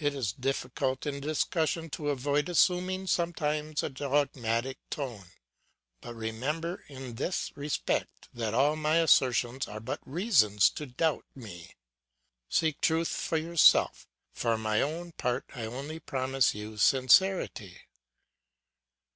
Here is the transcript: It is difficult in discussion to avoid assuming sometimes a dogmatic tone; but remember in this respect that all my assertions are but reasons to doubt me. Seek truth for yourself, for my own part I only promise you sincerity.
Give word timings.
It 0.00 0.16
is 0.16 0.32
difficult 0.32 1.06
in 1.06 1.20
discussion 1.20 1.90
to 1.90 2.08
avoid 2.10 2.48
assuming 2.48 3.06
sometimes 3.06 3.84
a 3.84 3.88
dogmatic 3.88 4.78
tone; 4.90 5.26
but 6.00 6.12
remember 6.14 6.82
in 6.88 7.14
this 7.14 7.52
respect 7.54 8.28
that 8.34 8.52
all 8.52 8.74
my 8.74 8.96
assertions 8.96 9.68
are 9.68 9.78
but 9.78 10.00
reasons 10.04 10.70
to 10.70 10.86
doubt 10.86 11.26
me. 11.36 11.76
Seek 12.48 12.80
truth 12.80 13.06
for 13.10 13.36
yourself, 13.38 14.08
for 14.32 14.58
my 14.58 14.82
own 14.82 15.12
part 15.12 15.44
I 15.54 15.66
only 15.66 16.00
promise 16.00 16.52
you 16.52 16.76
sincerity. 16.76 17.82